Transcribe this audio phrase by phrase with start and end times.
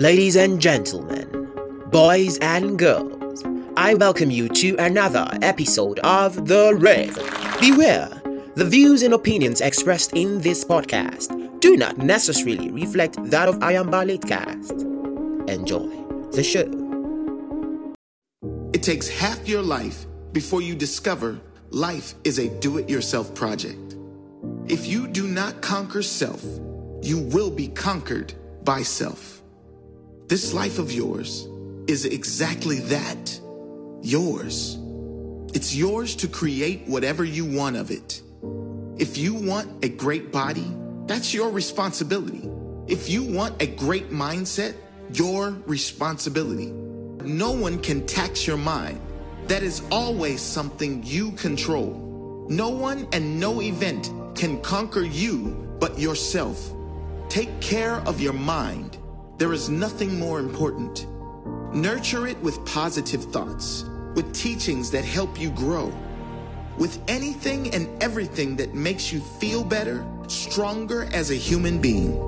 [0.00, 1.28] Ladies and gentlemen,
[1.88, 3.44] boys and girls,
[3.76, 7.14] I welcome you to another episode of The Rave.
[7.60, 8.08] Beware,
[8.54, 14.26] the views and opinions expressed in this podcast do not necessarily reflect that of Ayamba
[14.26, 14.72] Cast.
[15.52, 15.90] Enjoy
[16.32, 16.64] the show.
[18.72, 21.38] It takes half your life before you discover
[21.68, 23.96] life is a do it yourself project.
[24.66, 26.42] If you do not conquer self,
[27.02, 28.32] you will be conquered
[28.64, 29.39] by self.
[30.30, 31.48] This life of yours
[31.88, 33.40] is exactly that
[34.00, 34.78] yours.
[35.54, 38.22] It's yours to create whatever you want of it.
[38.96, 40.72] If you want a great body,
[41.06, 42.48] that's your responsibility.
[42.86, 44.76] If you want a great mindset,
[45.12, 46.70] your responsibility.
[47.24, 49.00] No one can tax your mind.
[49.48, 52.46] That is always something you control.
[52.48, 56.72] No one and no event can conquer you but yourself.
[57.28, 58.99] Take care of your mind.
[59.40, 61.06] There is nothing more important.
[61.72, 65.90] Nurture it with positive thoughts, with teachings that help you grow,
[66.76, 72.20] with anything and everything that makes you feel better, stronger as a human being.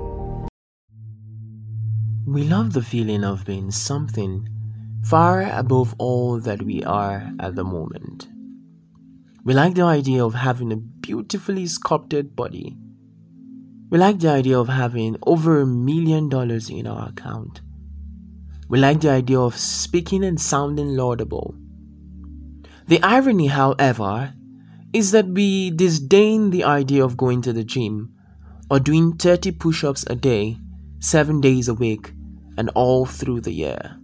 [2.25, 4.49] We love the feeling of being something
[5.03, 8.27] far above all that we are at the moment.
[9.43, 12.75] We like the idea of having a beautifully sculpted body.
[13.93, 17.61] We like the idea of having over a million dollars in our account.
[18.67, 21.53] We like the idea of speaking and sounding laudable.
[22.87, 24.33] The irony, however,
[24.93, 28.15] is that we disdain the idea of going to the gym
[28.67, 30.57] or doing 30 push ups a day,
[30.97, 32.13] 7 days a week,
[32.57, 33.99] and all through the year.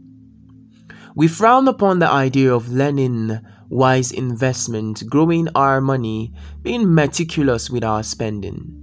[1.16, 6.32] We frown upon the idea of learning wise investment, growing our money,
[6.62, 8.79] being meticulous with our spending.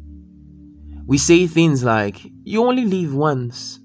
[1.08, 3.78] We say things like, You only live once.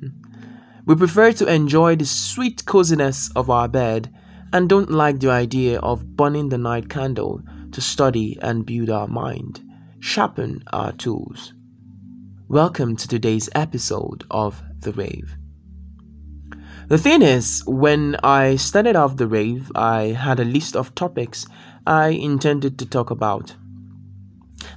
[0.86, 4.10] we prefer to enjoy the sweet coziness of our bed
[4.50, 9.06] and don't like the idea of burning the night candle to study and build our
[9.06, 9.60] mind,
[9.98, 11.52] sharpen our tools.
[12.48, 15.36] Welcome to today's episode of The Rave.
[16.88, 21.46] The thing is, when I started off the rave, I had a list of topics
[21.86, 23.54] I intended to talk about.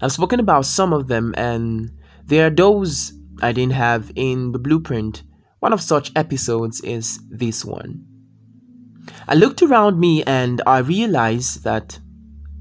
[0.03, 1.89] I've spoken about some of them, and
[2.25, 5.23] there are those I didn't have in the blueprint.
[5.59, 8.05] One of such episodes is this one.
[9.29, 11.99] I looked around me and I realized that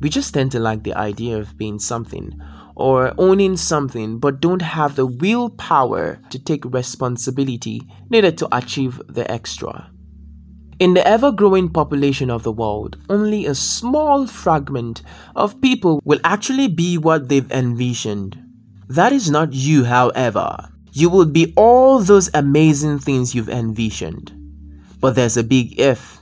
[0.00, 2.30] we just tend to like the idea of being something
[2.76, 9.28] or owning something but don't have the willpower to take responsibility needed to achieve the
[9.28, 9.91] extra.
[10.78, 15.02] In the ever growing population of the world, only a small fragment
[15.36, 18.38] of people will actually be what they've envisioned.
[18.88, 20.56] That is not you, however.
[20.92, 24.32] You will be all those amazing things you've envisioned.
[25.00, 26.18] But there's a big if.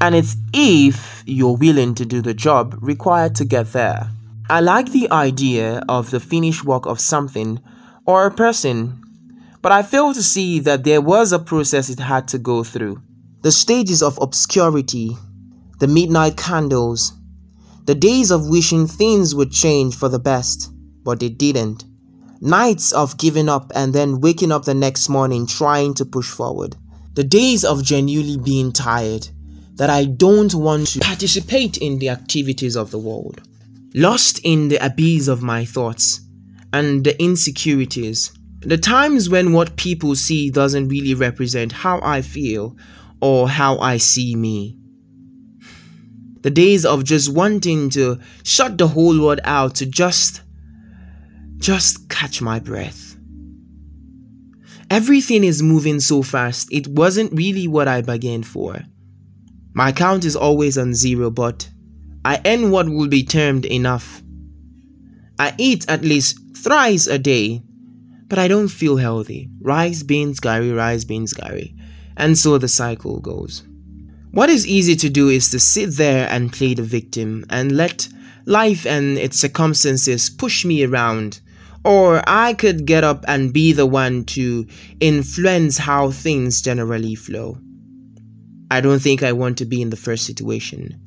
[0.00, 4.10] And it's if you're willing to do the job required to get there.
[4.50, 7.60] I like the idea of the finished work of something
[8.04, 9.00] or a person,
[9.62, 13.00] but I fail to see that there was a process it had to go through.
[13.42, 15.16] The stages of obscurity,
[15.78, 17.12] the midnight candles,
[17.84, 20.72] the days of wishing things would change for the best,
[21.04, 21.84] but they didn't.
[22.40, 26.76] Nights of giving up and then waking up the next morning trying to push forward.
[27.14, 29.28] The days of genuinely being tired,
[29.74, 33.40] that I don't want to participate in the activities of the world
[33.94, 36.20] lost in the abyss of my thoughts
[36.72, 38.32] and the insecurities.
[38.60, 42.76] The times when what people see doesn't really represent how I feel
[43.22, 44.76] or how I see me.
[46.40, 50.42] The days of just wanting to shut the whole world out to just,
[51.58, 53.16] just catch my breath.
[54.90, 58.82] Everything is moving so fast, it wasn't really what I bargained for.
[59.72, 61.70] My account is always on zero, but
[62.24, 64.20] I earn what would be termed enough.
[65.38, 67.62] I eat at least thrice a day,
[68.26, 69.48] but I don't feel healthy.
[69.60, 71.74] Rice, beans, gari, rice, beans, gari.
[72.22, 73.64] And so the cycle goes.
[74.30, 78.08] What is easy to do is to sit there and play the victim and let
[78.46, 81.40] life and its circumstances push me around.
[81.84, 84.68] Or I could get up and be the one to
[85.00, 87.58] influence how things generally flow.
[88.70, 91.00] I don't think I want to be in the first situation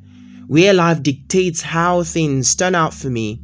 [0.48, 3.42] where life dictates how things turn out for me.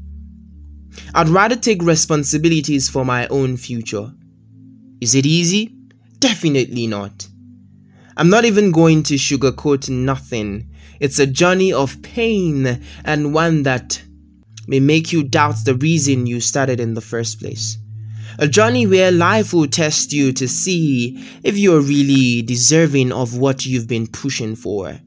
[1.16, 4.12] I'd rather take responsibilities for my own future.
[5.00, 5.74] Is it easy?
[6.20, 7.30] Definitely not.
[8.18, 10.70] I'm not even going to sugarcoat nothing.
[11.00, 14.02] It's a journey of pain and one that
[14.68, 17.78] may make you doubt the reason you started in the first place.
[18.38, 23.66] A journey where life will test you to see if you're really deserving of what
[23.66, 25.00] you've been pushing for.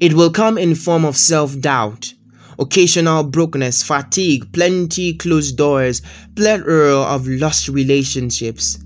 [0.00, 2.14] It will come in form of self-doubt,
[2.58, 6.02] occasional brokenness, fatigue, plenty closed doors,
[6.34, 8.76] plethora of lost relationships.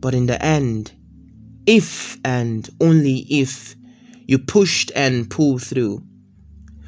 [0.00, 0.92] But in the end,
[1.66, 3.74] if and only if
[4.26, 6.02] you pushed and pulled through,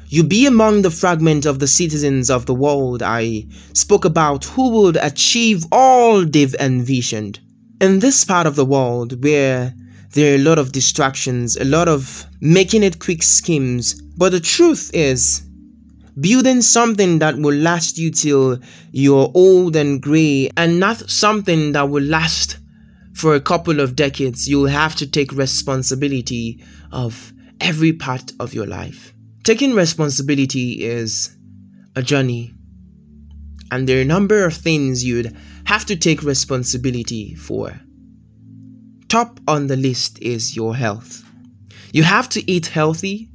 [0.07, 4.69] you be among the fragment of the citizens of the world I spoke about who
[4.69, 7.39] would achieve all they've envisioned.
[7.79, 9.73] In this part of the world where
[10.13, 14.39] there are a lot of distractions, a lot of making it quick schemes, but the
[14.39, 15.43] truth is,
[16.19, 18.59] building something that will last you till
[18.91, 22.57] you're old and gray and not something that will last
[23.19, 24.47] for a couple of decades.
[24.47, 26.63] You'll have to take responsibility
[26.93, 29.13] of every part of your life.
[29.43, 31.35] Taking responsibility is
[31.97, 32.53] a journey,
[33.71, 35.35] and there are a number of things you'd
[35.65, 37.77] have to take responsibility for.
[39.09, 41.23] Top on the list is your health.
[41.91, 43.31] You have to eat healthy,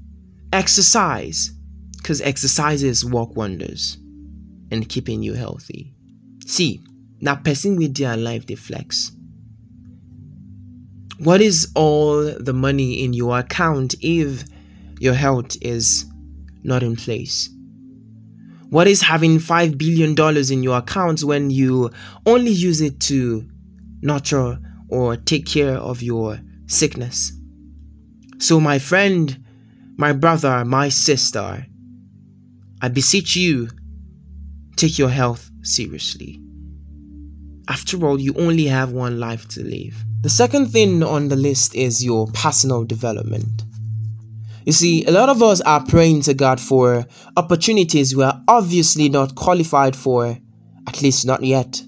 [0.53, 1.51] exercise,
[1.99, 3.99] because exercises work wonders
[4.71, 5.95] in keeping you healthy.
[6.47, 6.83] See,
[7.21, 9.13] now person with their life they flex.
[11.19, 14.45] What is all the money in your account if
[14.99, 16.07] your health is
[16.65, 17.49] not in place?
[18.71, 20.17] What is having $5 billion
[20.53, 21.93] in your account when you
[22.27, 23.49] only use it to
[24.03, 24.59] nurture
[24.89, 27.33] or take care of your sickness?
[28.39, 29.39] So, my friend,
[29.97, 31.65] my brother, my sister,
[32.83, 33.69] I beseech you,
[34.75, 36.41] take your health seriously.
[37.69, 39.95] After all, you only have one life to live.
[40.25, 43.63] The second thing on the list is your personal development.
[44.65, 47.05] You see, a lot of us are praying to God for
[47.37, 50.39] opportunities we are obviously not qualified for,
[50.89, 51.83] at least not yet.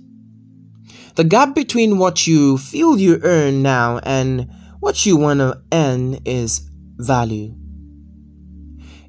[1.14, 4.50] The gap between what you feel you earn now and
[4.80, 6.60] what you want to earn is
[6.98, 7.54] value.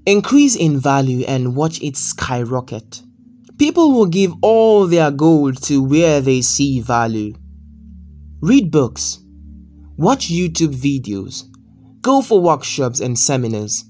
[0.06, 3.02] Increase in value and watch it skyrocket.
[3.58, 7.34] People will give all their gold to where they see value.
[8.42, 9.18] Read books,
[9.98, 11.46] watch YouTube videos,
[12.04, 13.84] go for workshops and seminars.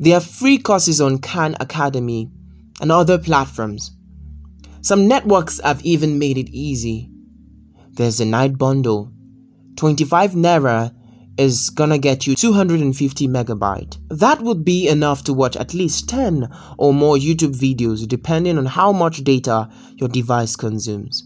[0.00, 2.28] There are free courses on Khan Academy
[2.80, 3.92] and other platforms.
[4.80, 7.12] Some networks have even made it easy.
[7.92, 9.12] There's a night bundle,
[9.76, 10.92] 25 naira
[11.38, 13.98] is gonna get you 250 megabyte.
[14.10, 18.66] That would be enough to watch at least 10 or more YouTube videos depending on
[18.66, 21.25] how much data your device consumes.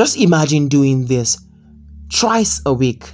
[0.00, 1.36] Just imagine doing this
[2.08, 3.04] twice a week.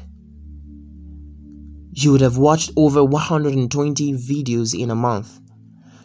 [1.91, 5.41] You would have watched over 120 videos in a month.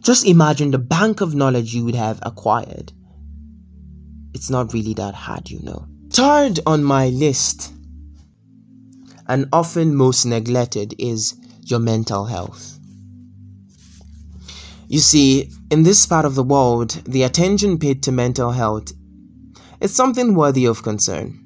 [0.01, 2.91] Just imagine the bank of knowledge you would have acquired.
[4.33, 5.85] It's not really that hard, you know.
[6.09, 7.71] Third on my list
[9.27, 12.79] and often most neglected is your mental health.
[14.87, 18.93] You see, in this part of the world, the attention paid to mental health
[19.81, 21.37] is something worthy of concern.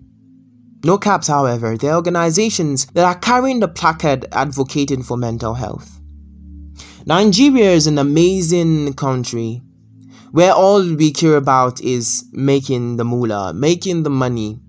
[0.84, 6.00] No caps, however, are organizations that are carrying the placard advocating for mental health.
[7.08, 9.62] Nigeria is an amazing country
[10.32, 14.60] where all we care about is making the moolah, making the money,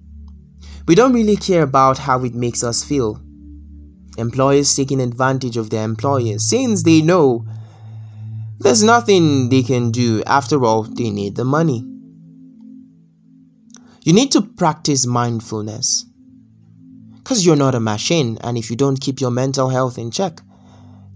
[0.87, 3.20] we don't really care about how it makes us feel.
[4.19, 7.44] Employers taking advantage of their employers since they know
[8.61, 10.23] there's nothing they can do.
[10.25, 11.85] After all, they need the money.
[14.06, 16.06] You need to practice mindfulness
[17.17, 20.41] because you're not a machine, and if you don't keep your mental health in check,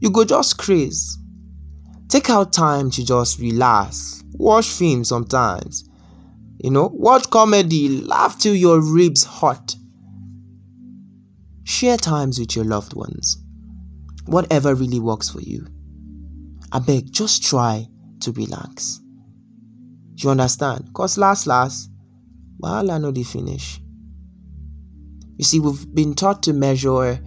[0.00, 1.20] you go just crazy.
[2.08, 5.88] Take out time to just relax, watch films sometimes,
[6.58, 9.76] you know, watch comedy, laugh till your ribs hot.
[11.62, 13.40] Share times with your loved ones.
[14.26, 15.64] Whatever really works for you.
[16.72, 17.86] I beg, just try
[18.22, 19.00] to relax.
[20.16, 20.90] You understand?
[20.92, 21.89] Cause last last,
[22.60, 23.80] while I know finish.
[25.36, 27.18] You see, we've been taught to measure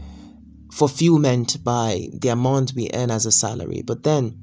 [0.71, 4.37] fulfillment by the amount we earn as a salary, but then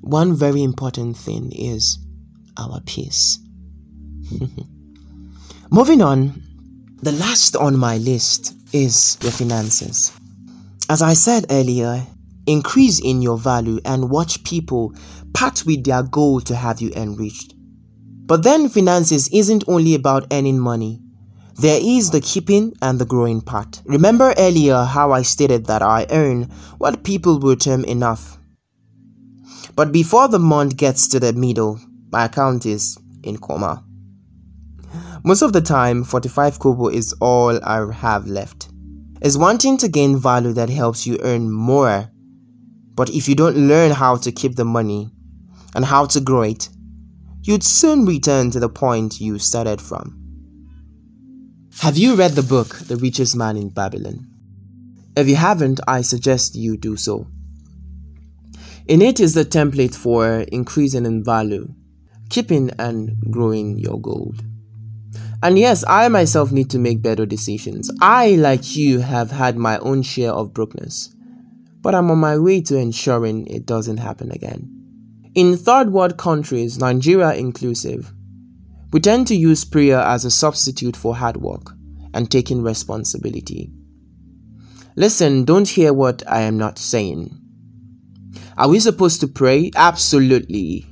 [0.00, 1.98] one very important thing is
[2.58, 3.38] our peace.
[5.70, 6.42] Moving on,
[7.02, 10.12] the last on my list is your finances.
[10.88, 12.06] As I said earlier,
[12.46, 14.94] increase in your value and watch people
[15.32, 17.54] part with their goal to have you enriched.
[18.26, 21.00] But then finances isn't only about earning money.
[21.56, 23.82] There is the keeping and the growing part.
[23.84, 26.44] Remember earlier how I stated that I earn
[26.78, 28.38] what people would term enough.
[29.74, 31.78] But before the month gets to the middle,
[32.10, 33.84] my account is in coma.
[35.24, 38.68] Most of the time, 45 kobo is all I have left.
[39.20, 42.10] It's wanting to gain value that helps you earn more.
[42.94, 45.10] But if you don't learn how to keep the money
[45.74, 46.68] and how to grow it,
[47.42, 50.18] you'd soon return to the point you started from.
[51.80, 54.28] Have you read the book, The Richest Man in Babylon?
[55.16, 57.26] If you haven't, I suggest you do so.
[58.86, 61.68] In it is the template for increasing in value,
[62.28, 64.42] keeping and growing your gold.
[65.42, 67.90] And yes, I myself need to make better decisions.
[68.00, 71.14] I, like you, have had my own share of brokenness,
[71.80, 74.71] but I'm on my way to ensuring it doesn't happen again.
[75.34, 78.12] In third world countries, Nigeria inclusive,
[78.92, 81.72] we tend to use prayer as a substitute for hard work
[82.12, 83.70] and taking responsibility.
[84.94, 87.34] Listen, don't hear what I am not saying.
[88.58, 89.70] Are we supposed to pray?
[89.74, 90.84] Absolutely.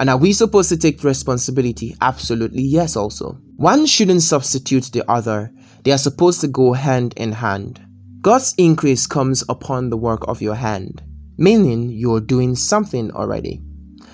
[0.00, 1.94] And are we supposed to take responsibility?
[2.00, 3.38] Absolutely, yes, also.
[3.54, 5.52] One shouldn't substitute the other,
[5.84, 7.80] they are supposed to go hand in hand.
[8.20, 11.02] God's increase comes upon the work of your hand,
[11.40, 13.62] meaning you're doing something already.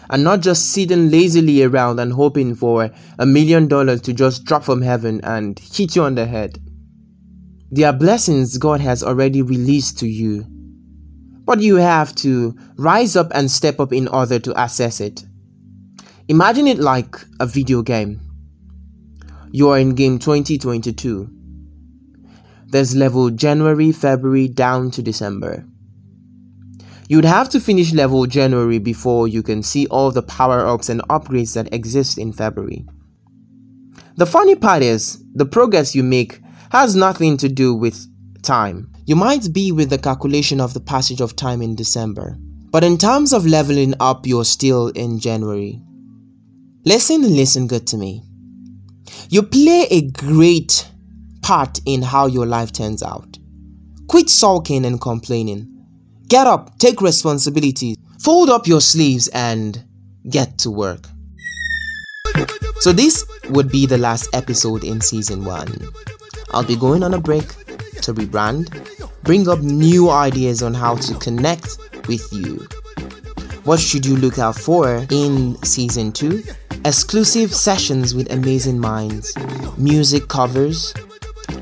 [0.09, 4.62] And not just sitting lazily around and hoping for a million dollars to just drop
[4.62, 6.59] from heaven and hit you on the head.
[7.73, 10.47] There are blessings God has already released to you,
[11.45, 15.25] but you have to rise up and step up in order to access it.
[16.28, 18.21] Imagine it like a video game.
[19.50, 21.28] You are in game 2022.
[22.68, 25.66] There's level January, February down to December.
[27.09, 31.03] You'd have to finish level January before you can see all the power ups and
[31.09, 32.85] upgrades that exist in February.
[34.17, 38.07] The funny part is, the progress you make has nothing to do with
[38.43, 38.91] time.
[39.05, 42.37] You might be with the calculation of the passage of time in December,
[42.71, 45.81] but in terms of leveling up, you're still in January.
[46.85, 48.23] Listen and listen good to me.
[49.29, 50.91] You play a great
[51.43, 53.39] part in how your life turns out.
[54.09, 55.75] Quit sulking and complaining.
[56.28, 59.83] Get up, take responsibility, fold up your sleeves, and
[60.28, 61.06] get to work.
[62.80, 65.88] So, this would be the last episode in season one.
[66.50, 67.49] I'll be going on a break
[68.02, 68.68] to rebrand,
[69.23, 71.78] bring up new ideas on how to connect
[72.09, 72.66] with you.
[73.64, 76.42] What should you look out for in season two?
[76.87, 79.37] exclusive sessions with amazing minds,
[79.76, 80.95] music covers,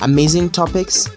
[0.03, 1.09] amazing topics,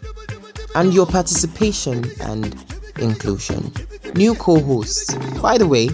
[0.76, 2.67] and your participation and
[3.00, 3.72] inclusion.
[4.16, 5.16] New co hosts.
[5.42, 5.88] By the way,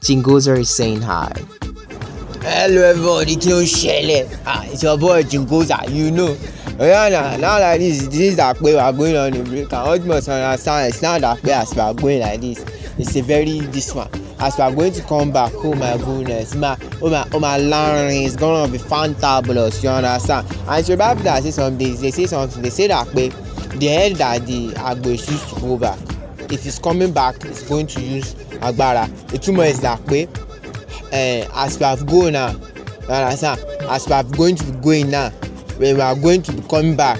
[0.00, 1.32] Jingoza is saying hi.
[2.42, 6.36] Hello everybody, ló ń Ah, it's your boy Jingoza, you know.
[6.78, 9.72] Yeah, now, now like this, this is that way we are going on a break.
[9.72, 12.64] And what must understand, it's not that way as we are going like this.
[12.98, 14.08] It's a very this one.
[14.40, 17.56] as we are going to come back oh my goodness ma oh my oh my
[17.58, 22.26] learning is gonna be fantabulous you understand and so bible that say something they say
[22.26, 23.28] something they say that pe
[23.78, 25.98] the head that the agbo used to go back
[26.50, 29.08] if he's coming back he's going to use agbára.
[29.32, 30.26] Ìtumọ̀ is that pe
[31.12, 33.14] uh, as we have go now you
[33.88, 35.30] as we are going to be going now
[35.78, 37.18] when we are going to be coming back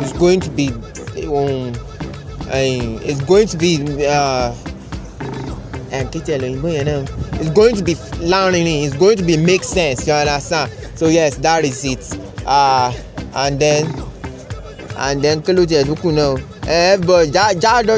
[0.00, 0.68] it's going to be
[1.26, 1.74] um,
[2.48, 4.54] uh, it's going to be uh,
[5.90, 10.70] it's going to be learning it's going to be make sense you understand?
[10.94, 12.18] So yes that is it.
[12.46, 12.92] Uh,
[13.34, 13.86] and then
[14.96, 16.38] and then kí ló tiẹ̀ tún kù náà
[16.68, 17.32] ẹ but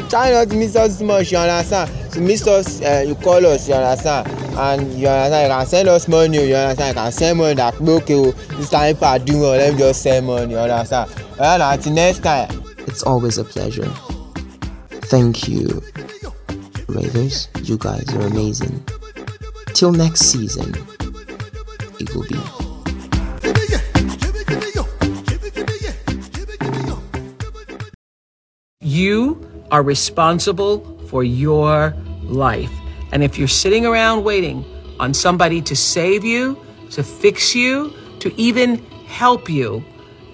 [0.08, 3.44] try not to miss us too much you understand to miss us uh, you call
[3.46, 4.26] us you understand
[4.66, 7.74] and you understand you can send us money you understand you can send money that
[7.80, 11.58] okay o this time well let me just send money you understand well
[11.90, 12.48] next time.
[12.86, 13.90] it's always a pleasure
[15.10, 15.82] thank you.
[16.86, 18.84] Ravers, you guys are amazing.
[19.74, 20.72] Till next season,
[21.98, 22.59] it will be.
[29.00, 29.40] You
[29.70, 30.74] are responsible
[31.08, 32.70] for your life.
[33.12, 34.62] And if you're sitting around waiting
[35.00, 38.76] on somebody to save you, to fix you, to even
[39.06, 39.82] help you,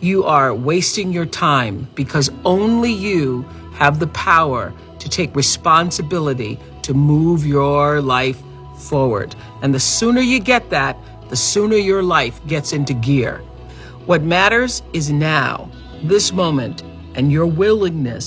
[0.01, 3.43] you are wasting your time because only you
[3.75, 8.43] have the power to take responsibility to move your life
[8.81, 9.37] forward.
[9.63, 13.39] And the sooner you get that, the sooner your life gets into gear.
[14.07, 15.71] What matters is now,
[16.03, 16.83] this moment,
[17.17, 18.27] and your willingness